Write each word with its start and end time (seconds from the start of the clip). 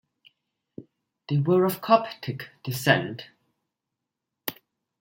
They 1.29 1.37
were 1.37 1.63
of 1.63 1.81
Coptic 1.83 2.49
descent. 2.63 3.27